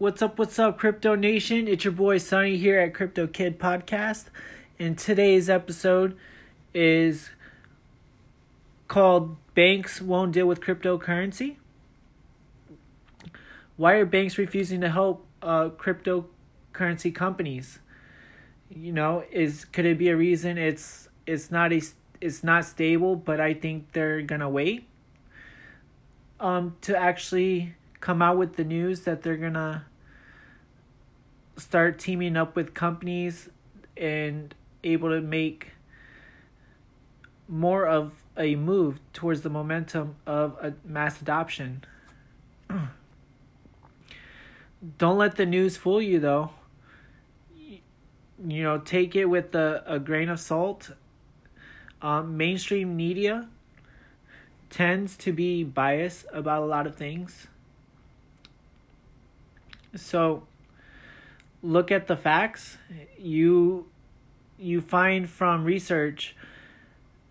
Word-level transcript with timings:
What's 0.00 0.22
up, 0.22 0.40
what's 0.40 0.58
up, 0.58 0.78
Crypto 0.78 1.14
Nation? 1.14 1.68
It's 1.68 1.84
your 1.84 1.92
boy 1.92 2.18
Sonny 2.18 2.56
here 2.56 2.80
at 2.80 2.92
Crypto 2.92 3.28
Kid 3.28 3.60
Podcast. 3.60 4.24
And 4.80 4.98
today's 4.98 5.48
episode 5.48 6.16
is 6.74 7.30
called 8.88 9.36
Banks 9.54 10.02
Won't 10.02 10.32
Deal 10.32 10.46
with 10.46 10.60
Cryptocurrency. 10.60 11.58
Why 13.76 13.92
are 13.94 14.04
banks 14.04 14.36
refusing 14.36 14.80
to 14.80 14.90
help 14.90 15.24
uh, 15.42 15.68
cryptocurrency 15.68 17.14
companies? 17.14 17.78
You 18.68 18.92
know, 18.92 19.22
is 19.30 19.64
could 19.64 19.86
it 19.86 19.96
be 19.96 20.08
a 20.08 20.16
reason 20.16 20.58
it's 20.58 21.08
it's 21.24 21.52
not 21.52 21.72
a 21.72 21.80
it's 22.20 22.44
not 22.44 22.64
stable, 22.64 23.16
but 23.16 23.40
I 23.40 23.54
think 23.54 23.92
they're 23.92 24.22
gonna 24.22 24.50
wait 24.50 24.86
um 26.38 26.76
to 26.80 26.96
actually 26.96 27.74
come 28.00 28.22
out 28.22 28.38
with 28.38 28.56
the 28.56 28.64
news 28.64 29.02
that 29.02 29.22
they're 29.22 29.36
gonna 29.36 29.84
start 31.56 31.98
teaming 31.98 32.36
up 32.36 32.56
with 32.56 32.72
companies 32.72 33.50
and 33.96 34.54
able 34.82 35.10
to 35.10 35.20
make 35.20 35.72
more 37.46 37.86
of 37.86 38.12
a 38.36 38.54
move 38.54 38.98
towards 39.12 39.42
the 39.42 39.50
momentum 39.50 40.16
of 40.26 40.56
a 40.62 40.72
mass 40.84 41.20
adoption. 41.20 41.84
Don't 44.98 45.18
let 45.18 45.36
the 45.36 45.44
news 45.44 45.76
fool 45.76 46.00
you 46.00 46.18
though. 46.18 46.50
You 48.42 48.62
know, 48.62 48.78
take 48.78 49.14
it 49.14 49.26
with 49.26 49.54
a, 49.54 49.82
a 49.86 49.98
grain 49.98 50.30
of 50.30 50.40
salt. 50.40 50.92
Um, 52.02 52.36
mainstream 52.36 52.96
media 52.96 53.48
tends 54.70 55.16
to 55.18 55.32
be 55.32 55.64
biased 55.64 56.26
about 56.32 56.62
a 56.62 56.66
lot 56.66 56.86
of 56.86 56.94
things. 56.94 57.46
So, 59.94 60.44
look 61.62 61.90
at 61.90 62.06
the 62.06 62.16
facts. 62.16 62.78
You 63.18 63.86
you 64.58 64.80
find 64.80 65.28
from 65.28 65.64
research 65.64 66.36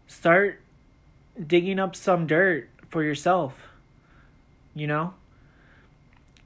start 0.07 0.59
digging 1.45 1.79
up 1.79 1.95
some 1.95 2.25
dirt 2.25 2.69
for 2.89 3.03
yourself 3.03 3.69
you 4.79 4.87
know? 4.87 5.13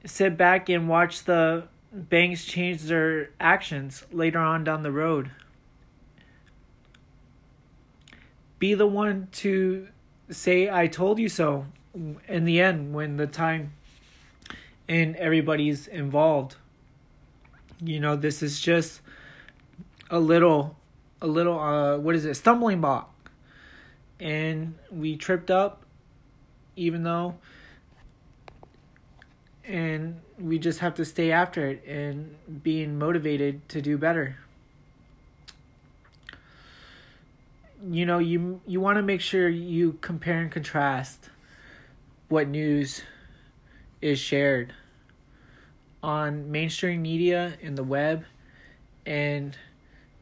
Sit 0.04 0.36
back 0.36 0.68
and 0.68 0.88
watch 0.88 1.24
the 1.24 1.64
banks 1.92 2.44
change 2.44 2.82
their 2.82 3.30
actions 3.38 4.04
later 4.12 4.40
on 4.40 4.64
down 4.64 4.82
the 4.82 4.90
road 4.90 5.30
be 8.64 8.72
the 8.72 8.86
one 8.86 9.28
to 9.30 9.86
say 10.30 10.70
i 10.70 10.86
told 10.86 11.18
you 11.18 11.28
so 11.28 11.66
in 12.28 12.44
the 12.44 12.60
end 12.60 12.94
when 12.94 13.18
the 13.18 13.26
time 13.26 13.72
and 14.88 15.16
everybody's 15.16 15.86
involved. 15.86 16.56
You 17.80 18.00
know 18.00 18.16
this 18.16 18.42
is 18.42 18.60
just 18.60 19.00
a 20.10 20.18
little 20.18 20.76
a 21.20 21.26
little 21.26 21.58
uh 21.58 21.98
what 21.98 22.14
is 22.14 22.24
it? 22.24 22.34
Stumbling 22.34 22.80
block. 22.80 23.12
And 24.20 24.74
we 24.90 25.16
tripped 25.16 25.50
up 25.50 25.84
even 26.76 27.02
though 27.02 27.36
and 29.64 30.20
we 30.38 30.58
just 30.58 30.80
have 30.80 30.94
to 30.94 31.04
stay 31.04 31.30
after 31.30 31.66
it 31.66 31.84
and 31.86 32.34
being 32.62 32.98
motivated 32.98 33.66
to 33.70 33.80
do 33.80 33.96
better 33.96 34.36
you 37.90 38.06
know 38.06 38.18
you 38.18 38.60
you 38.66 38.80
want 38.80 38.96
to 38.96 39.02
make 39.02 39.20
sure 39.20 39.48
you 39.48 39.92
compare 40.00 40.40
and 40.40 40.50
contrast 40.50 41.28
what 42.28 42.48
news 42.48 43.02
is 44.00 44.18
shared 44.18 44.72
on 46.02 46.50
mainstream 46.50 47.02
media 47.02 47.54
and 47.62 47.76
the 47.76 47.84
web 47.84 48.24
and 49.06 49.56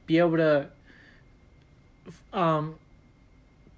be 0.06 0.18
able 0.18 0.36
to 0.36 0.68
um, 2.32 2.76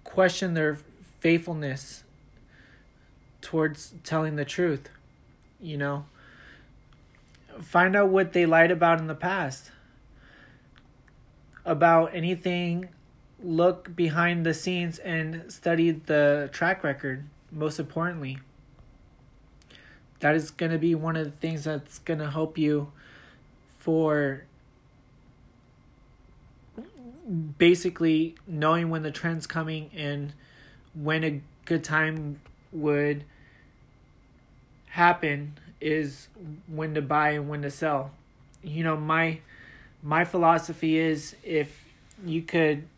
question 0.02 0.54
their 0.54 0.78
faithfulness 1.20 2.04
towards 3.40 3.94
telling 4.04 4.36
the 4.36 4.44
truth. 4.44 4.88
You 5.60 5.78
know, 5.78 6.06
find 7.60 7.96
out 7.96 8.08
what 8.08 8.32
they 8.32 8.46
lied 8.46 8.70
about 8.70 8.98
in 8.98 9.06
the 9.06 9.14
past, 9.14 9.70
about 11.64 12.14
anything, 12.14 12.88
look 13.44 13.94
behind 13.94 14.44
the 14.44 14.54
scenes 14.54 14.98
and 14.98 15.52
study 15.52 15.90
the 15.90 16.48
track 16.52 16.82
record, 16.82 17.26
most 17.52 17.78
importantly 17.78 18.38
that 20.24 20.34
is 20.34 20.50
going 20.50 20.72
to 20.72 20.78
be 20.78 20.94
one 20.94 21.16
of 21.16 21.26
the 21.26 21.30
things 21.32 21.64
that's 21.64 21.98
going 21.98 22.18
to 22.18 22.30
help 22.30 22.56
you 22.56 22.90
for 23.78 24.44
basically 27.58 28.34
knowing 28.46 28.88
when 28.88 29.02
the 29.02 29.10
trend's 29.10 29.46
coming 29.46 29.90
and 29.94 30.32
when 30.94 31.22
a 31.24 31.42
good 31.66 31.84
time 31.84 32.40
would 32.72 33.22
happen 34.86 35.58
is 35.78 36.28
when 36.68 36.94
to 36.94 37.02
buy 37.02 37.32
and 37.32 37.46
when 37.46 37.60
to 37.60 37.70
sell. 37.70 38.10
You 38.62 38.82
know, 38.82 38.96
my 38.96 39.40
my 40.02 40.24
philosophy 40.24 40.96
is 40.96 41.36
if 41.42 41.84
you 42.24 42.40
could 42.40 42.88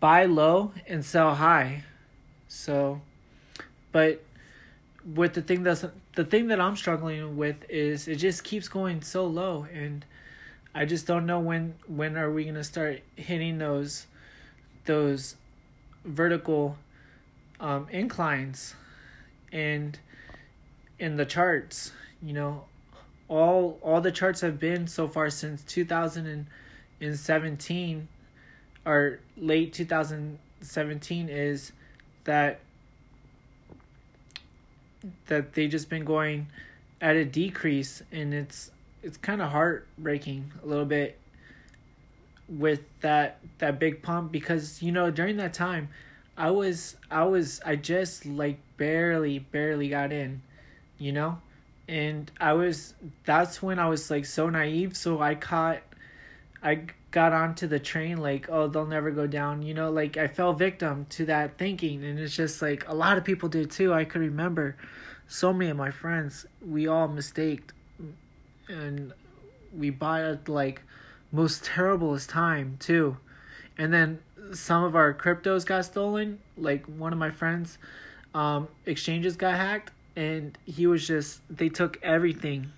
buy 0.00 0.24
low 0.24 0.72
and 0.86 1.04
sell 1.04 1.34
high. 1.34 1.84
So 2.48 3.02
but 3.92 4.22
with 5.14 5.34
the 5.34 5.42
thing 5.42 5.62
that's 5.62 5.84
the 6.14 6.24
thing 6.24 6.48
that 6.48 6.60
I'm 6.60 6.74
struggling 6.76 7.36
with 7.36 7.56
is 7.68 8.08
it 8.08 8.16
just 8.16 8.42
keeps 8.44 8.68
going 8.68 9.02
so 9.02 9.26
low 9.26 9.66
and 9.72 10.04
I 10.74 10.84
just 10.84 11.06
don't 11.06 11.26
know 11.26 11.38
when 11.40 11.74
when 11.86 12.16
are 12.16 12.30
we 12.30 12.44
gonna 12.44 12.64
start 12.64 13.00
hitting 13.16 13.58
those 13.58 14.06
those 14.84 15.36
vertical 16.04 16.76
um, 17.60 17.86
inclines 17.90 18.74
and 19.52 19.98
in 20.98 21.16
the 21.16 21.26
charts 21.26 21.92
you 22.22 22.32
know 22.32 22.64
all 23.28 23.78
all 23.82 24.00
the 24.00 24.12
charts 24.12 24.40
have 24.42 24.60
been 24.60 24.86
so 24.86 25.08
far 25.08 25.30
since 25.30 25.64
2017 25.64 28.08
or 28.84 29.18
late 29.36 29.72
2017 29.72 31.28
is 31.28 31.72
that 32.24 32.60
that 35.26 35.54
they 35.54 35.66
just 35.66 35.88
been 35.88 36.04
going 36.04 36.46
at 37.00 37.16
a 37.16 37.24
decrease 37.24 38.02
and 38.12 38.34
it's 38.34 38.70
it's 39.02 39.16
kind 39.16 39.40
of 39.40 39.50
heartbreaking 39.50 40.52
a 40.62 40.66
little 40.66 40.84
bit 40.84 41.18
with 42.48 42.80
that 43.00 43.38
that 43.58 43.78
big 43.78 44.02
pump 44.02 44.32
because 44.32 44.82
you 44.82 44.92
know 44.92 45.10
during 45.10 45.36
that 45.36 45.54
time 45.54 45.88
I 46.36 46.50
was 46.50 46.96
I 47.10 47.24
was 47.24 47.60
I 47.66 47.76
just 47.76 48.24
like 48.24 48.58
barely 48.78 49.40
barely 49.40 49.90
got 49.90 50.10
in, 50.10 50.40
you 50.98 51.12
know? 51.12 51.38
And 51.86 52.30
I 52.40 52.54
was 52.54 52.94
that's 53.24 53.62
when 53.62 53.78
I 53.78 53.88
was 53.88 54.10
like 54.10 54.24
so 54.24 54.48
naive 54.48 54.96
so 54.96 55.20
I 55.20 55.34
caught 55.34 55.82
I 56.62 56.86
got 57.10 57.32
onto 57.32 57.66
the 57.66 57.78
train 57.78 58.18
like 58.18 58.48
oh 58.48 58.68
they'll 58.68 58.86
never 58.86 59.10
go 59.10 59.26
down 59.26 59.62
you 59.62 59.74
know 59.74 59.90
like 59.90 60.16
I 60.16 60.28
fell 60.28 60.52
victim 60.52 61.06
to 61.10 61.26
that 61.26 61.58
thinking 61.58 62.04
and 62.04 62.18
it's 62.18 62.36
just 62.36 62.62
like 62.62 62.88
a 62.88 62.94
lot 62.94 63.18
of 63.18 63.24
people 63.24 63.48
did 63.48 63.70
too 63.70 63.92
I 63.92 64.04
could 64.04 64.20
remember 64.20 64.76
so 65.30 65.52
many 65.52 65.70
of 65.70 65.76
my 65.76 65.92
friends, 65.92 66.44
we 66.60 66.88
all 66.88 67.06
mistaked 67.06 67.72
and 68.68 69.12
we 69.72 69.88
buy 69.88 70.28
at 70.28 70.48
like 70.48 70.82
most 71.30 71.64
terriblest 71.64 72.28
time 72.28 72.76
too. 72.80 73.16
And 73.78 73.94
then 73.94 74.18
some 74.52 74.82
of 74.82 74.96
our 74.96 75.14
cryptos 75.14 75.64
got 75.64 75.84
stolen. 75.84 76.40
Like 76.58 76.84
one 76.86 77.12
of 77.12 77.18
my 77.18 77.30
friends, 77.30 77.78
um, 78.34 78.66
exchanges 78.84 79.36
got 79.36 79.54
hacked 79.54 79.92
and 80.16 80.58
he 80.66 80.88
was 80.88 81.06
just 81.06 81.42
they 81.48 81.68
took 81.68 81.96
everything 82.02 82.72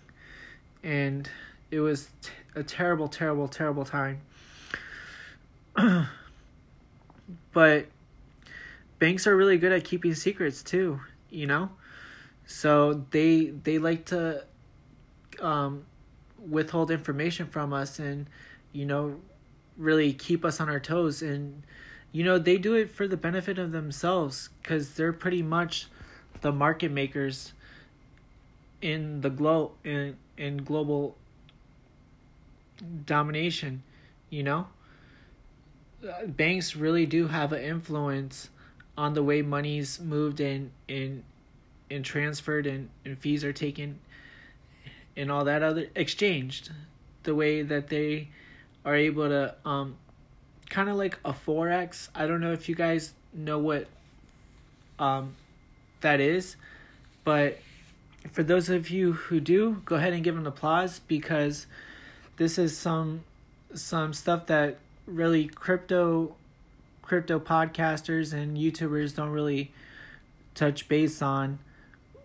and 0.84 1.30
it 1.70 1.80
was 1.80 2.10
t- 2.20 2.30
a 2.54 2.62
terrible 2.62 3.08
terrible 3.08 3.48
terrible 3.48 3.86
time 3.86 4.20
but 7.52 7.86
banks 8.98 9.26
are 9.26 9.36
really 9.36 9.58
good 9.58 9.72
at 9.72 9.84
keeping 9.84 10.14
secrets 10.14 10.62
too 10.62 11.00
you 11.32 11.46
know? 11.46 11.70
So 12.46 13.04
they 13.10 13.46
they 13.46 13.78
like 13.78 14.04
to 14.06 14.44
um, 15.40 15.84
withhold 16.38 16.90
information 16.90 17.46
from 17.46 17.72
us 17.72 17.98
and 17.98 18.28
you 18.72 18.84
know 18.84 19.16
really 19.76 20.12
keep 20.12 20.44
us 20.44 20.60
on 20.60 20.68
our 20.68 20.78
toes. 20.78 21.22
And 21.22 21.62
you 22.12 22.22
know 22.22 22.38
they 22.38 22.58
do 22.58 22.74
it 22.74 22.90
for 22.90 23.08
the 23.08 23.16
benefit 23.16 23.58
of 23.58 23.72
themselves 23.72 24.50
because 24.62 24.94
they're 24.94 25.12
pretty 25.12 25.42
much 25.42 25.88
the 26.42 26.52
market 26.52 26.92
makers 26.92 27.52
in 28.82 29.22
the 29.22 29.30
globe 29.30 29.72
in 29.84 30.16
in 30.36 30.56
global 30.58 31.16
domination 33.06 33.80
you 34.28 34.42
know 34.42 34.66
banks 36.26 36.76
really 36.76 37.06
do 37.06 37.28
have 37.28 37.52
an 37.52 37.62
influence 37.62 38.50
on 38.96 39.14
the 39.14 39.22
way 39.22 39.42
money's 39.42 40.00
moved 40.00 40.40
and 40.40 40.70
and 40.88 41.22
and 41.90 42.04
transferred 42.04 42.66
and, 42.66 42.88
and 43.04 43.18
fees 43.18 43.44
are 43.44 43.52
taken 43.52 43.98
and 45.16 45.30
all 45.30 45.44
that 45.44 45.62
other 45.62 45.86
exchanged 45.94 46.70
the 47.22 47.34
way 47.34 47.62
that 47.62 47.88
they 47.88 48.28
are 48.84 48.96
able 48.96 49.28
to 49.28 49.54
um 49.64 49.96
kind 50.68 50.88
of 50.88 50.96
like 50.96 51.18
a 51.24 51.32
forex 51.32 52.08
i 52.14 52.26
don't 52.26 52.40
know 52.40 52.52
if 52.52 52.68
you 52.68 52.74
guys 52.74 53.14
know 53.32 53.58
what 53.58 53.86
um 54.98 55.34
that 56.00 56.20
is 56.20 56.56
but 57.24 57.58
for 58.30 58.42
those 58.42 58.68
of 58.68 58.90
you 58.90 59.12
who 59.12 59.40
do 59.40 59.82
go 59.84 59.96
ahead 59.96 60.12
and 60.12 60.24
give 60.24 60.36
an 60.36 60.46
applause 60.46 61.00
because 61.00 61.66
this 62.36 62.58
is 62.58 62.76
some 62.76 63.22
some 63.74 64.12
stuff 64.12 64.46
that 64.46 64.78
really 65.06 65.46
crypto 65.46 66.34
crypto 67.02 67.38
podcasters 67.38 68.32
and 68.32 68.56
youtubers 68.56 69.14
don't 69.16 69.30
really 69.30 69.72
touch 70.54 70.88
base 70.88 71.20
on 71.20 71.58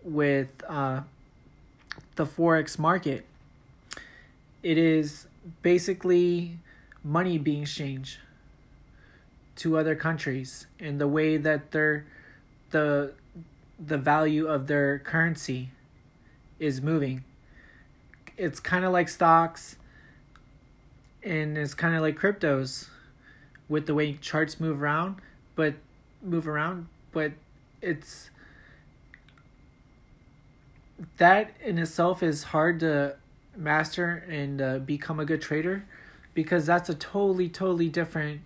with 0.02 0.48
uh 0.68 1.00
the 2.16 2.24
forex 2.24 2.78
market 2.78 3.26
it 4.62 4.78
is 4.78 5.26
basically 5.62 6.58
money 7.04 7.38
being 7.38 7.62
exchanged 7.62 8.18
to 9.56 9.76
other 9.76 9.94
countries 9.96 10.66
and 10.78 11.00
the 11.00 11.08
way 11.08 11.36
that 11.36 11.72
their 11.72 12.06
the 12.70 13.12
the 13.78 13.98
value 13.98 14.46
of 14.46 14.66
their 14.66 14.98
currency 14.98 15.70
is 16.58 16.82
moving. 16.82 17.24
It's 18.36 18.60
kind 18.60 18.84
of 18.84 18.92
like 18.92 19.08
stocks 19.08 19.76
and 21.28 21.58
it's 21.58 21.74
kind 21.74 21.94
of 21.94 22.00
like 22.00 22.18
cryptos 22.18 22.88
with 23.68 23.86
the 23.86 23.94
way 23.94 24.14
charts 24.14 24.58
move 24.58 24.82
around, 24.82 25.16
but 25.54 25.74
move 26.22 26.48
around, 26.48 26.88
but 27.12 27.32
it's 27.82 28.30
that 31.18 31.50
in 31.62 31.78
itself 31.78 32.22
is 32.22 32.44
hard 32.44 32.80
to 32.80 33.14
master 33.54 34.24
and 34.28 34.60
uh, 34.60 34.78
become 34.78 35.20
a 35.20 35.24
good 35.24 35.40
trader 35.40 35.84
because 36.34 36.66
that's 36.66 36.88
a 36.88 36.94
totally 36.94 37.48
totally 37.48 37.88
different 37.88 38.40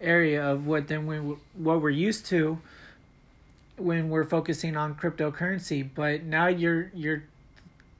area 0.00 0.44
of 0.44 0.66
what 0.66 0.88
than 0.88 1.06
we 1.06 1.16
what 1.54 1.80
we're 1.80 1.90
used 1.90 2.26
to 2.26 2.58
when 3.76 4.10
we're 4.10 4.24
focusing 4.24 4.76
on 4.76 4.94
cryptocurrency. 4.94 5.88
But 5.94 6.24
now 6.24 6.48
you're 6.48 6.90
you're 6.92 7.22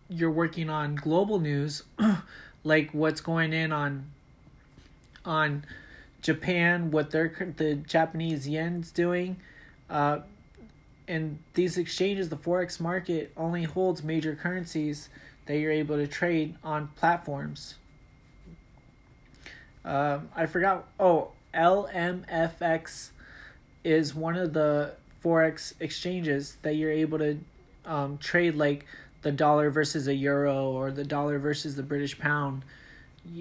you're 0.09 0.31
working 0.31 0.69
on 0.69 0.97
global 0.97 1.39
news 1.39 1.85
like 2.65 2.91
what's 2.93 3.21
going 3.21 3.53
in 3.53 3.73
on 3.73 4.11
on 5.25 5.65
Japan 6.23 6.91
what 6.91 7.11
their 7.11 7.53
the 7.57 7.75
Japanese 7.75 8.49
yen's 8.49 8.91
doing 8.91 9.37
uh 9.89 10.21
and 11.09 11.39
these 11.55 11.77
exchanges 11.77 12.29
the 12.29 12.37
forex 12.37 12.79
market 12.79 13.33
only 13.37 13.65
holds 13.65 14.03
major 14.03 14.35
currencies 14.35 15.09
that 15.47 15.57
you're 15.57 15.73
able 15.73 15.97
to 15.97 16.07
trade 16.07 16.55
on 16.63 16.89
platforms 16.97 17.75
um, 19.85 20.29
I 20.37 20.47
forgot. 20.47 20.87
Oh, 20.99 21.31
LMFX 21.55 23.11
is 23.83 24.15
one 24.15 24.37
of 24.37 24.53
the 24.53 24.95
forex 25.25 25.75
exchanges 25.81 26.57
that 26.63 26.77
you're 26.77 26.91
able 26.91 27.19
to 27.19 27.39
um, 27.85 28.19
trade 28.19 28.55
like 28.55 28.87
the 29.23 29.33
dollar 29.33 29.71
versus 29.71 30.09
a 30.09 30.15
euro 30.15 30.71
or 30.71 30.91
the 30.91 31.05
dollar 31.05 31.39
versus 31.39 31.77
the 31.77 31.83
British 31.83 32.19
pound 32.19 32.65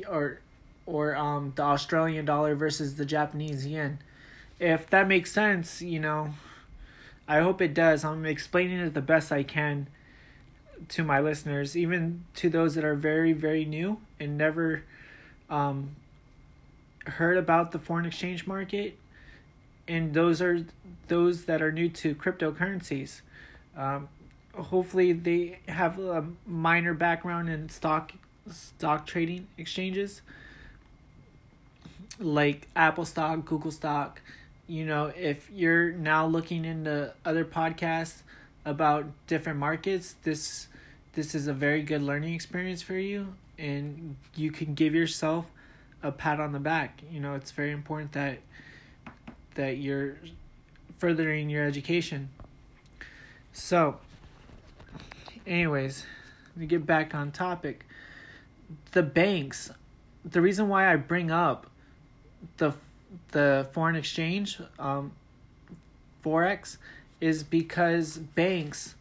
or 0.07 0.39
or 0.85 1.15
um 1.15 1.53
the 1.55 1.61
Australian 1.61 2.25
dollar 2.25 2.55
versus 2.55 2.95
the 2.95 3.05
Japanese 3.05 3.65
yen. 3.65 3.99
If 4.59 4.89
that 4.89 5.07
makes 5.07 5.31
sense, 5.31 5.81
you 5.81 5.99
know, 5.99 6.33
I 7.27 7.39
hope 7.39 7.61
it 7.61 7.73
does. 7.73 8.03
I'm 8.03 8.25
explaining 8.25 8.79
it 8.79 8.93
the 8.93 9.01
best 9.01 9.31
I 9.31 9.43
can 9.43 9.87
to 10.89 11.03
my 11.03 11.19
listeners, 11.19 11.77
even 11.77 12.25
to 12.35 12.49
those 12.49 12.75
that 12.75 12.83
are 12.83 12.95
very 12.95 13.33
very 13.33 13.65
new 13.65 13.99
and 14.19 14.37
never 14.37 14.83
um 15.49 15.95
heard 17.05 17.37
about 17.37 17.71
the 17.71 17.79
foreign 17.79 18.05
exchange 18.05 18.45
market, 18.45 18.97
and 19.87 20.13
those 20.13 20.41
are 20.41 20.65
those 21.07 21.45
that 21.45 21.61
are 21.61 21.71
new 21.71 21.89
to 21.89 22.15
cryptocurrencies. 22.15 23.21
Um, 23.75 24.09
hopefully, 24.61 25.13
they 25.13 25.59
have 25.67 25.99
a 25.99 26.25
minor 26.45 26.93
background 26.93 27.49
in 27.49 27.69
stock 27.69 28.13
stock 28.49 29.05
trading 29.05 29.47
exchanges, 29.57 30.21
like 32.19 32.67
Apple 32.75 33.05
stock, 33.05 33.45
Google 33.45 33.71
stock. 33.71 34.21
You 34.67 34.85
know, 34.85 35.11
if 35.17 35.49
you're 35.51 35.91
now 35.91 36.27
looking 36.27 36.65
into 36.65 37.13
other 37.25 37.45
podcasts 37.45 38.21
about 38.65 39.05
different 39.27 39.59
markets, 39.59 40.15
this 40.23 40.67
this 41.13 41.33
is 41.33 41.47
a 41.47 41.53
very 41.53 41.81
good 41.81 42.01
learning 42.01 42.33
experience 42.33 42.81
for 42.81 42.97
you, 42.97 43.33
and 43.57 44.15
you 44.35 44.51
can 44.51 44.73
give 44.73 44.93
yourself 44.93 45.45
a 46.03 46.11
pat 46.11 46.39
on 46.39 46.51
the 46.51 46.59
back. 46.59 47.01
You 47.11 47.19
know, 47.19 47.35
it's 47.35 47.51
very 47.51 47.71
important 47.71 48.11
that 48.13 48.39
that 49.55 49.77
you're 49.77 50.15
furthering 50.99 51.49
your 51.49 51.65
education. 51.65 52.29
So, 53.51 53.97
anyways, 55.49 56.05
to 56.57 56.65
get 56.65 56.85
back 56.85 57.13
on 57.13 57.31
topic, 57.31 57.85
the 58.91 59.03
banks. 59.03 59.71
The 60.23 60.41
reason 60.41 60.69
why 60.69 60.91
I 60.91 60.95
bring 60.95 61.31
up 61.31 61.69
the 62.57 62.73
the 63.31 63.67
foreign 63.73 63.95
exchange, 63.95 64.61
um, 64.77 65.11
forex, 66.23 66.77
is 67.19 67.43
because 67.43 68.17
banks 68.17 68.95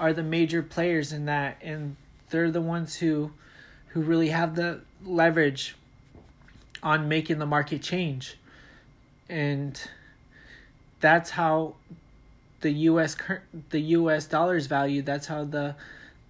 are 0.00 0.12
the 0.12 0.22
major 0.22 0.62
players 0.62 1.12
in 1.12 1.26
that, 1.26 1.58
and 1.60 1.96
they're 2.30 2.50
the 2.50 2.60
ones 2.60 2.96
who 2.96 3.30
who 3.88 4.00
really 4.00 4.28
have 4.28 4.56
the 4.56 4.80
leverage 5.04 5.76
on 6.82 7.08
making 7.08 7.38
the 7.38 7.46
market 7.46 7.82
change. 7.82 8.36
And 9.28 9.80
that's 11.00 11.30
how 11.30 11.74
the 12.62 12.70
US 12.70 13.16
the 13.70 13.80
US 13.80 14.26
dollar 14.26 14.56
is 14.56 14.66
valued. 14.66 15.04
That's 15.06 15.26
how 15.26 15.44
the 15.44 15.76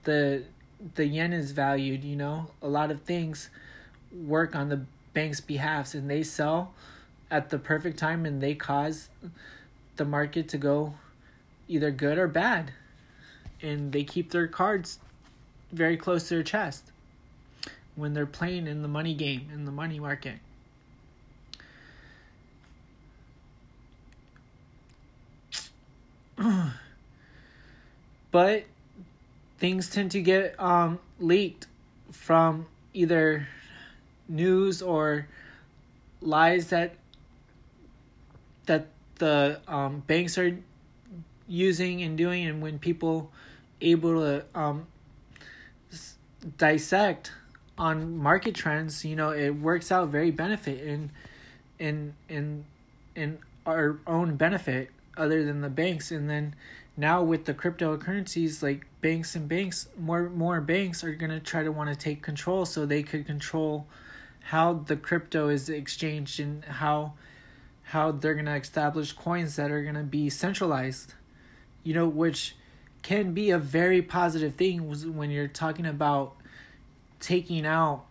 the 0.04 0.42
the 0.94 1.06
yen 1.06 1.32
is 1.32 1.52
valued, 1.52 2.02
you 2.02 2.16
know. 2.16 2.50
A 2.60 2.68
lot 2.68 2.90
of 2.90 3.02
things 3.02 3.48
work 4.12 4.54
on 4.54 4.68
the 4.68 4.82
bank's 5.14 5.40
behalf 5.40 5.94
and 5.94 6.10
they 6.10 6.22
sell 6.22 6.74
at 7.30 7.50
the 7.50 7.58
perfect 7.58 7.98
time 7.98 8.26
and 8.26 8.42
they 8.42 8.54
cause 8.54 9.08
the 9.96 10.04
market 10.04 10.48
to 10.48 10.58
go 10.58 10.94
either 11.68 11.90
good 11.90 12.18
or 12.18 12.28
bad. 12.28 12.72
And 13.62 13.92
they 13.92 14.02
keep 14.02 14.32
their 14.32 14.48
cards 14.48 14.98
very 15.70 15.96
close 15.96 16.28
to 16.28 16.34
their 16.34 16.42
chest 16.42 16.90
when 17.94 18.12
they're 18.12 18.26
playing 18.26 18.66
in 18.66 18.82
the 18.82 18.88
money 18.88 19.14
game, 19.14 19.48
in 19.52 19.64
the 19.64 19.70
money 19.70 20.00
market. 20.00 20.38
But 28.32 28.64
things 29.58 29.88
tend 29.88 30.10
to 30.10 30.20
get 30.20 30.58
um, 30.60 30.98
leaked 31.20 31.68
from 32.10 32.66
either 32.92 33.46
news 34.28 34.82
or 34.82 35.28
lies 36.20 36.68
that 36.68 36.94
that 38.66 38.86
the 39.18 39.60
um, 39.68 40.02
banks 40.06 40.36
are 40.38 40.56
using 41.46 42.02
and 42.02 42.18
doing 42.18 42.46
and 42.46 42.60
when 42.60 42.78
people 42.78 43.30
able 43.80 44.20
to 44.20 44.44
um, 44.54 44.86
dissect 46.56 47.32
on 47.78 48.16
market 48.16 48.54
trends, 48.54 49.04
you 49.04 49.16
know, 49.16 49.30
it 49.30 49.50
works 49.50 49.90
out 49.90 50.08
very 50.08 50.30
benefit 50.30 50.80
in 50.80 51.10
in 51.78 52.14
in 52.28 52.64
in 53.14 53.38
our 53.66 53.98
own 54.06 54.36
benefit 54.36 54.90
other 55.16 55.44
than 55.44 55.60
the 55.60 55.68
banks. 55.68 56.10
And 56.10 56.28
then 56.28 56.54
now 56.96 57.22
with 57.22 57.44
the 57.46 57.54
cryptocurrencies 57.54 58.62
like 58.62 58.86
banks 59.00 59.34
and 59.34 59.48
banks 59.48 59.88
more 59.98 60.28
more 60.28 60.60
banks 60.60 61.02
are 61.02 61.14
going 61.14 61.30
to 61.30 61.40
try 61.40 61.62
to 61.62 61.72
want 61.72 61.88
to 61.88 61.96
take 61.96 62.22
control 62.22 62.64
so 62.66 62.84
they 62.84 63.02
could 63.02 63.26
control 63.26 63.86
how 64.44 64.74
the 64.74 64.96
crypto 64.96 65.48
is 65.48 65.68
exchanged 65.68 66.40
and 66.40 66.64
how 66.64 67.12
how 67.84 68.10
they're 68.10 68.34
going 68.34 68.46
to 68.46 68.54
establish 68.54 69.12
coins 69.12 69.56
that 69.56 69.70
are 69.70 69.82
going 69.82 69.94
to 69.94 70.02
be 70.02 70.30
centralized. 70.30 71.14
You 71.82 71.94
know 71.94 72.08
which 72.08 72.56
can 73.02 73.32
be 73.32 73.50
a 73.50 73.58
very 73.58 74.00
positive 74.00 74.54
thing 74.54 74.88
when 75.16 75.30
you're 75.30 75.48
talking 75.48 75.86
about 75.86 76.34
taking 77.18 77.66
out 77.66 78.04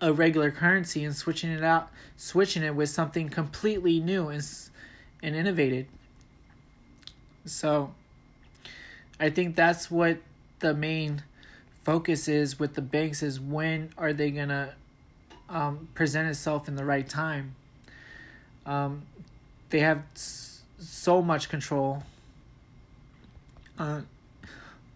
a 0.00 0.12
regular 0.12 0.50
currency 0.50 1.04
and 1.04 1.16
switching 1.16 1.50
it 1.50 1.64
out 1.64 1.90
switching 2.16 2.62
it 2.62 2.74
with 2.74 2.88
something 2.88 3.28
completely 3.28 4.00
new 4.00 4.28
and 4.28 4.44
and 5.22 5.34
innovated 5.34 5.86
so 7.44 7.92
i 9.18 9.30
think 9.30 9.56
that's 9.56 9.90
what 9.90 10.18
the 10.60 10.74
main 10.74 11.22
focus 11.84 12.28
is 12.28 12.58
with 12.58 12.74
the 12.74 12.82
banks 12.82 13.22
is 13.22 13.40
when 13.40 13.90
are 13.96 14.12
they 14.12 14.30
gonna 14.30 14.74
um, 15.48 15.88
present 15.94 16.28
itself 16.28 16.68
in 16.68 16.76
the 16.76 16.84
right 16.84 17.08
time. 17.08 17.54
Um, 18.66 19.02
they 19.70 19.80
have 19.80 20.02
so 20.14 21.22
much 21.22 21.48
control. 21.48 22.02
Uh, 23.78 24.02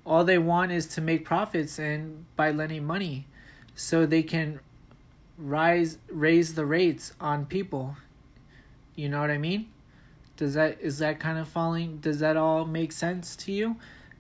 all 0.05 0.25
they 0.25 0.39
want 0.39 0.73
is 0.73 0.87
to 0.89 1.01
make 1.01 1.25
profits 1.25 1.79
and 1.79 2.25
by 2.37 2.51
lending 2.51 2.85
money 2.85 3.27
so 3.75 4.05
they 4.05 4.23
can 4.23 4.61
rise 5.39 5.99
raise 6.11 6.55
the 6.55 6.67
rates 6.67 7.13
on 7.21 7.47
people. 7.47 7.97
You 8.97 9.09
know 9.09 9.21
what 9.21 9.31
i 9.31 9.39
mean 9.39 9.69
does 10.37 10.55
that 10.55 10.79
is 10.81 10.99
that 10.99 11.21
kind 11.21 11.39
of 11.39 11.49
falling 11.49 11.99
does 11.99 12.21
that 12.21 12.37
all 12.37 12.65
make 12.65 12.93
sense 12.93 13.37
to 13.37 13.53
you? 13.53 13.77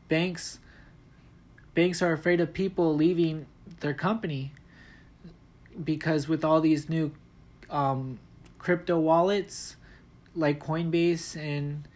Banks 0.08 0.58
banks 1.74 2.02
are 2.02 2.12
afraid 2.12 2.40
of 2.40 2.52
people 2.52 2.94
leaving 2.94 3.46
their 3.80 3.94
company 3.94 4.52
because 5.82 6.28
with 6.28 6.44
all 6.44 6.60
these 6.60 6.88
new 6.88 7.12
um, 7.70 8.18
crypto 8.58 8.98
wallets 8.98 9.76
like 10.34 10.62
coinbase 10.64 11.36
and 11.36 11.88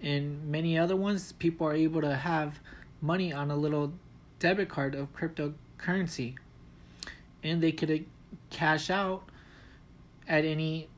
and 0.00 0.44
many 0.48 0.78
other 0.78 0.96
ones 0.96 1.32
people 1.32 1.66
are 1.66 1.74
able 1.74 2.00
to 2.00 2.14
have 2.14 2.60
money 3.00 3.32
on 3.32 3.50
a 3.50 3.56
little 3.56 3.92
debit 4.38 4.68
card 4.68 4.94
of 4.94 5.12
cryptocurrency. 5.14 6.36
And 7.42 7.62
they 7.62 7.72
could 7.72 8.06
cash 8.50 8.90
out 8.90 9.28
at 10.26 10.44
any 10.44 10.88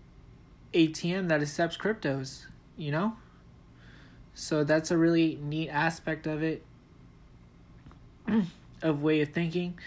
ATM 0.73 1.29
that 1.29 1.43
accepts 1.43 1.77
cryptos, 1.77 2.47
you 2.81 2.91
know? 2.91 3.13
So 4.35 4.65
that's 4.65 4.91
a 4.91 4.97
really 4.97 5.39
neat 5.43 5.69
aspect 5.69 6.27
of 6.27 6.43
it 6.43 6.65
of 8.83 9.03
way 9.03 9.21
of 9.21 9.29
thinking. 9.29 9.79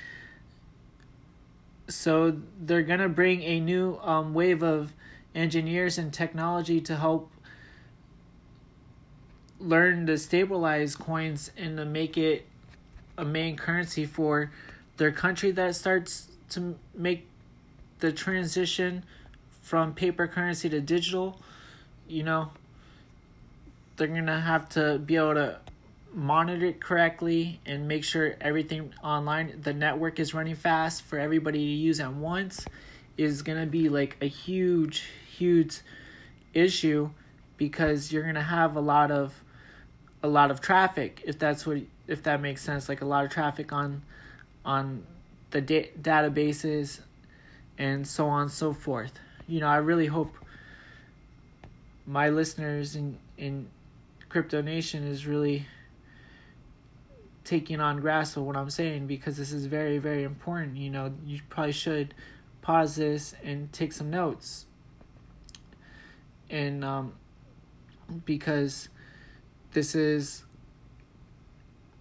So 1.87 2.37
they're 2.61 2.83
going 2.83 2.99
to 2.99 3.09
bring 3.09 3.41
a 3.41 3.59
new 3.59 3.97
um, 3.97 4.33
wave 4.33 4.61
of 4.61 4.93
engineers 5.33 5.97
and 5.97 6.13
technology 6.13 6.79
to 6.81 6.95
help 6.95 7.31
learn 9.59 10.05
to 10.05 10.17
stabilize 10.17 10.95
coins 10.95 11.49
and 11.57 11.77
to 11.77 11.85
make 11.85 12.17
it 12.17 12.45
a 13.17 13.25
main 13.25 13.55
currency 13.55 14.05
for 14.05 14.51
their 14.97 15.11
country 15.11 15.49
that 15.51 15.75
starts 15.75 16.27
to 16.49 16.75
make 16.93 17.27
the 17.99 18.11
transition 18.11 19.03
from 19.61 19.93
paper 19.93 20.27
currency 20.27 20.69
to 20.69 20.79
digital, 20.79 21.39
you 22.07 22.21
know, 22.21 22.51
they're 23.95 24.07
to 24.25 24.39
have 24.39 24.69
to 24.69 24.99
be 24.99 25.15
able 25.15 25.35
to 25.35 25.59
monitor 26.13 26.65
it 26.65 26.79
correctly 26.79 27.59
and 27.65 27.87
make 27.87 28.03
sure 28.03 28.35
everything 28.39 28.93
online, 29.03 29.59
the 29.61 29.73
network 29.73 30.19
is 30.19 30.33
running 30.33 30.55
fast 30.55 31.03
for 31.03 31.17
everybody 31.19 31.59
to 31.59 31.63
use 31.63 31.99
at 31.99 32.13
once 32.13 32.65
is 33.17 33.41
to 33.59 33.65
be 33.65 33.89
like 33.89 34.17
a 34.21 34.27
huge, 34.27 35.03
huge 35.37 35.81
issue 36.53 37.09
because 37.57 38.11
you're 38.11 38.23
to 38.35 38.41
have 38.41 38.75
a 38.75 38.81
lot 38.81 39.11
of 39.11 39.33
a 40.21 40.27
lot 40.27 40.51
of 40.51 40.61
traffic 40.61 41.21
if 41.25 41.37
that's 41.37 41.65
what 41.65 41.77
if 42.07 42.23
that 42.23 42.39
makes 42.39 42.61
sense 42.61 42.87
like 42.87 43.01
a 43.01 43.05
lot 43.05 43.25
of 43.25 43.31
traffic 43.31 43.73
on 43.73 44.01
on 44.63 45.03
the 45.51 45.59
da- 45.59 45.91
databases 46.01 47.01
and 47.77 48.07
so 48.07 48.27
on 48.27 48.43
and 48.43 48.51
so 48.51 48.73
forth. 48.73 49.19
You 49.47 49.59
know 49.59 49.67
i 49.67 49.77
really 49.77 50.07
hope 50.07 50.33
my 52.05 52.29
listeners 52.29 52.95
in 52.95 53.17
in 53.37 53.67
crypto 54.33 54.61
nation 54.61 55.07
is 55.07 55.25
really 55.25 55.65
taking 57.45 57.79
on 57.79 57.99
grasp 57.99 58.35
of 58.35 58.43
what 58.43 58.57
i'm 58.57 58.69
saying 58.69 59.07
because 59.07 59.37
this 59.37 59.51
is 59.51 59.65
very 59.67 59.97
very 59.97 60.23
important 60.23 60.75
you 60.75 60.89
know 60.89 61.13
you 61.25 61.39
probably 61.49 61.71
should 61.71 62.13
pause 62.61 62.95
this 62.95 63.35
and 63.43 63.71
take 63.71 63.93
some 63.93 64.09
notes 64.09 64.65
and 66.49 66.83
um 66.83 67.13
because 68.25 68.89
this 69.73 69.95
is 69.95 70.43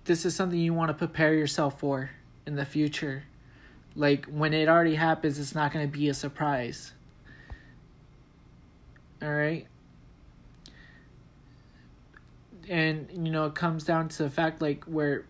this 0.05 0.25
is 0.25 0.35
something 0.35 0.59
you 0.59 0.75
want 0.75 0.89
to 0.89 0.95
prepare 0.95 1.35
yourself 1.35 1.79
for 1.79 2.11
in 2.47 2.57
the 2.57 2.65
future. 2.65 3.25
Like 3.95 4.27
when 4.27 4.53
it 4.53 4.69
already 4.69 4.95
happens, 4.95 5.39
it's 5.39 5.55
not 5.55 5.73
going 5.73 5.89
to 5.89 5.99
be 5.99 6.09
a 6.09 6.15
surprise. 6.15 6.93
All 9.23 9.31
right? 9.31 9.67
And 12.69 13.09
you 13.13 13.33
know, 13.33 13.47
it 13.47 13.55
comes 13.55 13.85
down 13.85 14.09
to 14.11 14.23
the 14.23 14.31
fact 14.31 14.63
like 14.63 14.85
where 14.85 15.25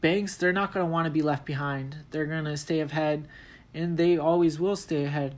banks 0.00 0.36
they're 0.36 0.52
not 0.52 0.72
going 0.72 0.84
to 0.84 0.90
want 0.90 1.06
to 1.06 1.10
be 1.10 1.22
left 1.22 1.44
behind. 1.44 1.96
They're 2.10 2.26
going 2.26 2.44
to 2.44 2.56
stay 2.56 2.80
ahead 2.80 3.28
and 3.74 3.96
they 3.96 4.16
always 4.16 4.58
will 4.58 4.76
stay 4.76 5.04
ahead 5.04 5.36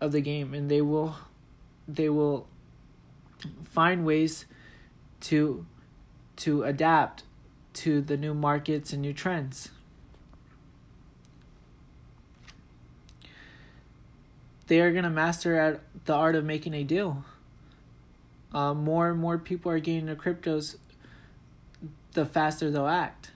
of 0.00 0.12
the 0.12 0.20
game 0.20 0.54
and 0.54 0.70
they 0.70 0.80
will 0.80 1.16
they 1.88 2.08
will 2.08 2.46
find 3.64 4.04
ways 4.04 4.46
to 5.20 5.66
to 6.36 6.62
adapt 6.64 7.24
to 7.74 8.00
the 8.00 8.16
new 8.16 8.34
markets 8.34 8.92
and 8.92 9.02
new 9.02 9.12
trends. 9.12 9.70
They 14.66 14.80
are 14.80 14.90
going 14.90 15.04
to 15.04 15.10
master 15.10 15.56
at 15.58 15.80
the 16.06 16.14
art 16.14 16.34
of 16.34 16.44
making 16.44 16.74
a 16.74 16.82
deal. 16.82 17.24
Uh, 18.56 18.72
more 18.72 19.10
and 19.10 19.20
more 19.20 19.36
people 19.36 19.70
are 19.70 19.78
getting 19.78 20.08
into 20.08 20.16
cryptos, 20.16 20.76
the 22.14 22.24
faster 22.24 22.70
they'll 22.70 22.86
act. 22.86 23.32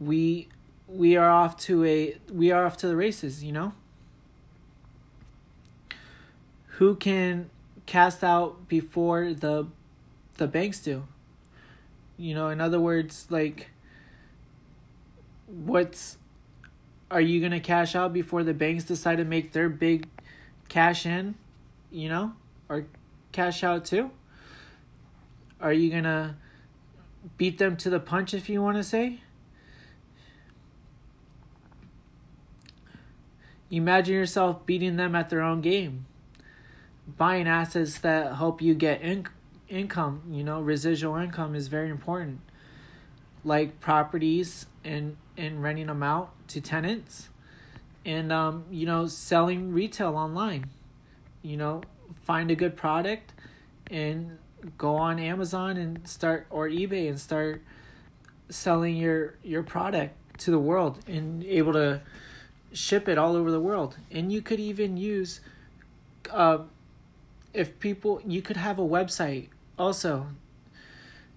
We 0.00 0.48
we 0.88 1.16
are 1.16 1.30
off 1.30 1.56
to 1.58 1.84
a 1.84 2.16
we 2.28 2.50
are 2.50 2.66
off 2.66 2.76
to 2.78 2.88
the 2.88 2.96
races, 2.96 3.44
you 3.44 3.52
know. 3.52 3.74
Who 6.78 6.96
can 6.96 7.50
cast 7.86 8.24
out 8.24 8.66
before 8.66 9.32
the 9.32 9.68
the 10.38 10.48
banks 10.48 10.80
do. 10.80 11.04
You 12.16 12.34
know, 12.34 12.48
in 12.48 12.60
other 12.60 12.80
words, 12.80 13.28
like 13.30 13.70
what's 15.46 16.18
are 17.12 17.20
you 17.20 17.38
going 17.38 17.52
to 17.52 17.60
cash 17.60 17.94
out 17.94 18.12
before 18.12 18.42
the 18.42 18.54
banks 18.54 18.82
decide 18.82 19.18
to 19.18 19.24
make 19.24 19.52
their 19.52 19.68
big 19.68 20.08
cash 20.68 21.06
in, 21.06 21.36
you 21.92 22.08
know, 22.08 22.32
or 22.68 22.86
cash 23.30 23.62
out 23.62 23.84
too? 23.84 24.10
Are 25.60 25.72
you 25.72 25.90
going 25.90 26.04
to 26.04 26.34
beat 27.36 27.58
them 27.58 27.76
to 27.76 27.90
the 27.90 28.00
punch 28.00 28.34
if 28.34 28.48
you 28.48 28.60
want 28.62 28.76
to 28.78 28.82
say? 28.82 29.20
Imagine 33.70 34.14
yourself 34.14 34.66
beating 34.66 34.96
them 34.96 35.14
at 35.14 35.30
their 35.30 35.40
own 35.40 35.60
game 35.60 36.06
buying 37.06 37.48
assets 37.48 37.98
that 37.98 38.36
help 38.36 38.62
you 38.62 38.74
get 38.74 39.00
in- 39.02 39.26
income, 39.68 40.22
you 40.30 40.44
know, 40.44 40.60
residual 40.60 41.16
income 41.16 41.54
is 41.54 41.68
very 41.68 41.90
important. 41.90 42.40
Like 43.44 43.80
properties 43.80 44.66
and 44.84 45.16
and 45.36 45.62
renting 45.62 45.86
them 45.86 46.02
out 46.02 46.30
to 46.48 46.60
tenants 46.60 47.28
and 48.04 48.30
um, 48.32 48.64
you 48.70 48.86
know, 48.86 49.06
selling 49.06 49.72
retail 49.72 50.16
online. 50.16 50.66
You 51.42 51.56
know, 51.56 51.82
find 52.22 52.50
a 52.50 52.54
good 52.54 52.76
product 52.76 53.32
and 53.90 54.38
go 54.78 54.96
on 54.96 55.18
Amazon 55.18 55.76
and 55.76 56.06
start 56.06 56.46
or 56.50 56.68
eBay 56.68 57.08
and 57.08 57.18
start 57.18 57.62
selling 58.48 58.96
your 58.96 59.34
your 59.42 59.62
product 59.62 60.14
to 60.38 60.50
the 60.50 60.58
world 60.58 60.98
and 61.06 61.44
able 61.44 61.72
to 61.72 62.00
ship 62.72 63.08
it 63.08 63.18
all 63.18 63.36
over 63.36 63.50
the 63.50 63.60
world. 63.60 63.96
And 64.10 64.32
you 64.32 64.40
could 64.40 64.60
even 64.60 64.96
use 64.96 65.40
uh, 66.30 66.58
if 67.52 67.78
people 67.80 68.20
you 68.26 68.42
could 68.42 68.56
have 68.56 68.78
a 68.78 68.82
website 68.82 69.48
also 69.78 70.26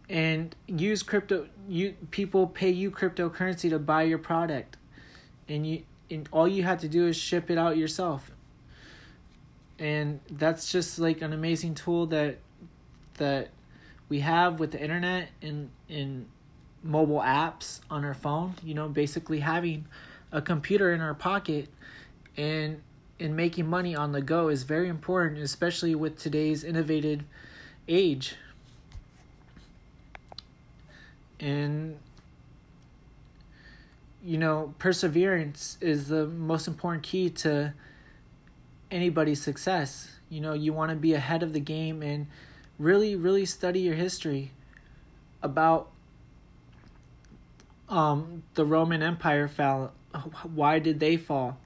and 0.10 0.56
use 0.68 1.02
crypto 1.04 1.48
you 1.68 1.96
people 2.12 2.48
pay 2.48 2.70
you 2.70 2.92
cryptocurrency 2.92 3.70
to 3.70 3.80
buy 3.80 4.04
your 4.04 4.18
product 4.18 4.78
and 5.50 5.66
you 5.66 5.82
and 6.12 6.30
all 6.32 6.48
you 6.48 6.64
have 6.64 6.80
to 6.80 6.88
do 6.88 7.08
is 7.08 7.18
ship 7.18 7.50
it 7.50 7.58
out 7.58 7.76
yourself 7.76 8.32
and 9.80 10.20
that's 10.30 10.72
just 10.72 11.00
like 11.00 11.22
an 11.22 11.34
amazing 11.34 11.74
tool 11.74 12.06
that 12.08 12.38
that 13.16 13.50
we 14.10 14.20
have 14.20 14.60
with 14.60 14.72
the 14.72 14.82
internet 14.82 15.30
and 15.42 15.70
in 15.90 16.26
mobile 16.84 17.22
apps 17.22 17.80
on 17.90 18.06
our 18.06 18.14
phone 18.14 18.54
you 18.64 18.74
know 18.74 18.88
basically 18.88 19.40
having 19.40 19.86
a 20.32 20.42
computer 20.42 20.94
in 20.94 21.02
our 21.02 21.14
pocket 21.14 21.68
and 22.38 22.82
and 23.20 23.36
making 23.36 23.68
money 23.68 23.96
on 23.96 24.12
the 24.12 24.22
go 24.22 24.50
is 24.50 24.64
very 24.64 24.90
important, 24.90 25.40
especially 25.40 25.96
with 25.96 26.18
today's 26.18 26.64
innovative 26.64 27.24
age. 27.88 28.36
And 31.40 31.98
you 34.24 34.38
know, 34.38 34.74
perseverance 34.80 35.78
is 35.82 36.08
the 36.08 36.26
most 36.26 36.68
important 36.68 37.04
key 37.04 37.30
to 37.30 37.74
anybody's 38.92 39.42
success. 39.42 40.12
You 40.30 40.42
know, 40.42 40.54
you 40.54 40.74
want 40.74 40.90
to 40.90 40.96
be 40.96 41.14
ahead 41.14 41.44
of 41.44 41.54
the 41.54 41.60
game 41.60 42.02
and 42.02 42.28
really, 42.80 43.16
really 43.16 43.46
study 43.46 43.82
your 43.82 43.96
history 43.96 44.52
about 45.42 45.90
um, 47.90 48.44
the 48.56 48.66
Roman 48.66 49.04
Empire 49.04 49.48
fell. 49.48 49.94
Why 50.54 50.80
did 50.80 51.00
they 51.00 51.18
fall? 51.18 51.58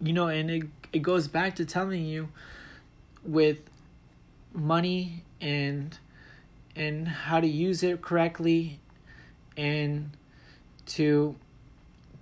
you 0.00 0.12
know, 0.12 0.28
and 0.28 0.50
it 0.50 0.62
it 0.92 1.00
goes 1.00 1.28
back 1.28 1.56
to 1.56 1.64
telling 1.64 2.04
you 2.04 2.28
with 3.24 3.58
money 4.52 5.24
and 5.40 5.98
and 6.74 7.06
how 7.06 7.40
to 7.40 7.46
use 7.46 7.82
it 7.82 8.00
correctly 8.00 8.80
and 9.56 10.10
to 10.86 11.36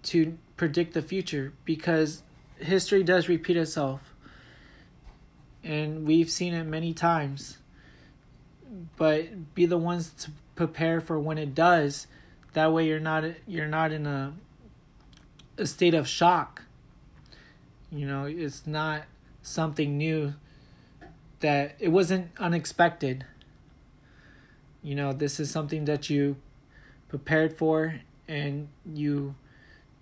to 0.03 0.37
predict 0.57 0.95
the 0.95 1.03
future 1.03 1.53
because 1.65 2.23
history 2.61 3.03
does 3.03 3.29
repeat 3.29 3.57
itself. 3.57 4.15
And 5.63 6.07
we've 6.07 6.31
seen 6.31 6.55
it 6.55 6.65
many 6.65 6.95
times. 6.95 7.59
But 8.97 9.55
be 9.55 9.67
the 9.67 9.79
ones 9.79 10.11
to 10.21 10.31
prepare 10.55 11.01
for 11.01 11.19
when 11.19 11.39
it 11.39 11.55
does. 11.55 12.07
That 12.53 12.73
way 12.73 12.87
you're 12.87 13.01
not 13.01 13.25
you're 13.47 13.69
not 13.69 13.93
in 13.93 14.07
a 14.07 14.35
a 15.57 15.67
state 15.67 15.95
of 15.95 16.07
shock. 16.09 16.63
You 17.91 18.07
know 18.07 18.25
it's 18.25 18.67
not 18.67 19.03
something 19.43 19.97
new 19.97 20.35
that 21.41 21.77
it 21.79 21.89
wasn't 21.89 22.31
unexpected. 22.39 23.25
You 24.83 24.95
know 24.95 25.13
this 25.13 25.41
is 25.41 25.51
something 25.51 25.85
that 25.87 26.11
you 26.11 26.37
prepared 27.09 27.57
for 27.57 28.01
and 28.27 28.69
you 28.85 29.35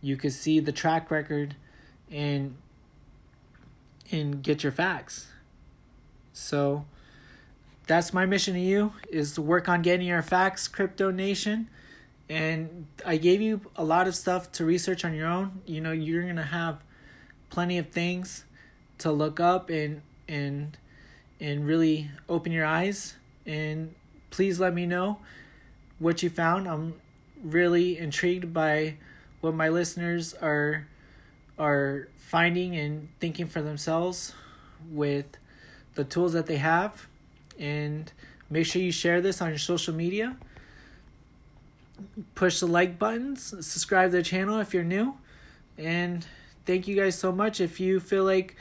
you 0.00 0.16
could 0.16 0.32
see 0.32 0.60
the 0.60 0.72
track 0.72 1.10
record 1.10 1.54
and 2.10 2.56
and 4.10 4.42
get 4.42 4.62
your 4.62 4.72
facts. 4.72 5.28
So 6.32 6.84
that's 7.86 8.12
my 8.12 8.26
mission 8.26 8.54
to 8.54 8.60
you 8.60 8.92
is 9.10 9.32
to 9.34 9.42
work 9.42 9.68
on 9.68 9.82
getting 9.82 10.06
your 10.06 10.22
facts 10.22 10.68
crypto 10.68 11.10
nation. 11.10 11.68
And 12.28 12.86
i 13.04 13.16
gave 13.16 13.40
you 13.40 13.60
a 13.76 13.84
lot 13.84 14.08
of 14.08 14.16
stuff 14.16 14.50
to 14.52 14.64
research 14.64 15.04
on 15.04 15.14
your 15.14 15.28
own. 15.28 15.62
You 15.66 15.80
know 15.80 15.92
you're 15.92 16.26
gonna 16.26 16.42
have 16.42 16.82
plenty 17.50 17.78
of 17.78 17.90
things 17.90 18.44
to 18.98 19.12
look 19.12 19.40
up 19.40 19.70
and 19.70 20.02
and 20.28 20.76
and 21.40 21.66
really 21.66 22.10
open 22.28 22.52
your 22.52 22.66
eyes. 22.66 23.14
And 23.44 23.94
please 24.30 24.58
let 24.58 24.74
me 24.74 24.86
know 24.86 25.18
what 25.98 26.22
you 26.22 26.30
found. 26.30 26.66
I'm 26.68 26.94
really 27.42 27.98
intrigued 27.98 28.52
by 28.52 28.96
what 29.40 29.54
my 29.54 29.68
listeners 29.68 30.34
are 30.34 30.86
are 31.58 32.08
finding 32.16 32.76
and 32.76 33.08
thinking 33.20 33.46
for 33.46 33.62
themselves 33.62 34.34
with 34.90 35.26
the 35.94 36.04
tools 36.04 36.32
that 36.34 36.46
they 36.46 36.56
have. 36.56 37.06
And 37.58 38.12
make 38.50 38.66
sure 38.66 38.82
you 38.82 38.92
share 38.92 39.20
this 39.20 39.40
on 39.40 39.48
your 39.48 39.58
social 39.58 39.94
media. 39.94 40.36
Push 42.34 42.60
the 42.60 42.66
like 42.66 42.98
buttons. 42.98 43.54
Subscribe 43.66 44.10
to 44.10 44.18
the 44.18 44.22
channel 44.22 44.60
if 44.60 44.74
you're 44.74 44.84
new. 44.84 45.16
And 45.78 46.26
thank 46.66 46.86
you 46.86 46.96
guys 46.96 47.18
so 47.18 47.32
much. 47.32 47.60
If 47.60 47.80
you 47.80 48.00
feel 48.00 48.24
like 48.24 48.56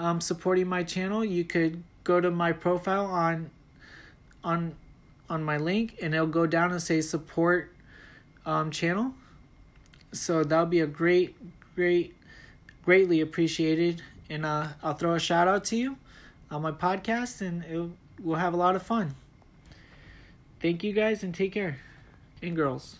um, 0.00 0.20
supporting 0.20 0.66
my 0.66 0.82
channel 0.82 1.22
you 1.22 1.44
could 1.44 1.82
go 2.04 2.20
to 2.20 2.30
my 2.30 2.52
profile 2.52 3.04
on 3.04 3.50
on 4.42 4.74
on 5.28 5.44
my 5.44 5.58
link 5.58 5.96
and 6.02 6.14
it'll 6.14 6.26
go 6.26 6.46
down 6.46 6.72
and 6.72 6.82
say 6.82 7.00
support 7.02 7.72
um, 8.46 8.70
channel. 8.70 9.12
So 10.12 10.42
that'll 10.42 10.66
be 10.66 10.80
a 10.80 10.86
great 10.86 11.36
great 11.74 12.14
greatly 12.90 13.20
appreciated 13.20 14.02
and 14.28 14.44
uh, 14.44 14.66
i'll 14.82 14.94
throw 14.94 15.14
a 15.14 15.20
shout 15.20 15.46
out 15.46 15.62
to 15.62 15.76
you 15.76 15.96
on 16.50 16.60
my 16.60 16.72
podcast 16.72 17.40
and 17.40 17.62
it, 17.62 17.88
we'll 18.20 18.34
have 18.34 18.52
a 18.52 18.56
lot 18.56 18.74
of 18.74 18.82
fun. 18.82 19.14
Thank 20.60 20.82
you 20.82 20.92
guys 20.92 21.22
and 21.22 21.32
take 21.32 21.52
care. 21.52 21.78
And 22.42 22.56
girls 22.56 22.98